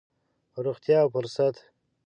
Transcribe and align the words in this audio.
روغتيا 0.63 0.97
او 1.01 1.09
فرصت. 1.15 1.55